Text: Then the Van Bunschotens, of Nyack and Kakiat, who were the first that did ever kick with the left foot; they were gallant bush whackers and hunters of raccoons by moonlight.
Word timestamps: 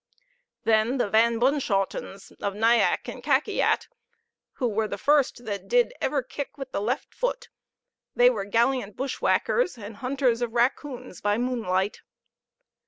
Then 0.63 0.97
the 0.97 1.07
Van 1.07 1.39
Bunschotens, 1.39 2.31
of 2.41 2.55
Nyack 2.55 3.07
and 3.07 3.23
Kakiat, 3.23 3.87
who 4.53 4.67
were 4.67 4.87
the 4.87 4.97
first 4.97 5.45
that 5.45 5.67
did 5.67 5.93
ever 6.01 6.23
kick 6.23 6.57
with 6.57 6.71
the 6.71 6.81
left 6.81 7.13
foot; 7.13 7.49
they 8.15 8.31
were 8.31 8.45
gallant 8.45 8.95
bush 8.97 9.21
whackers 9.21 9.77
and 9.77 9.97
hunters 9.97 10.41
of 10.41 10.53
raccoons 10.53 11.21
by 11.21 11.37
moonlight. 11.37 12.01